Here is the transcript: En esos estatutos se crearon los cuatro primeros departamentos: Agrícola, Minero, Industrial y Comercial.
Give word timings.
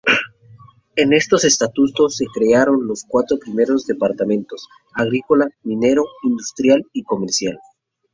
En 0.95 1.13
esos 1.13 1.43
estatutos 1.45 2.15
se 2.15 2.25
crearon 2.25 2.87
los 2.87 3.03
cuatro 3.07 3.37
primeros 3.37 3.85
departamentos: 3.85 4.67
Agrícola, 4.95 5.47
Minero, 5.61 6.05
Industrial 6.23 6.83
y 6.91 7.03
Comercial. 7.03 7.59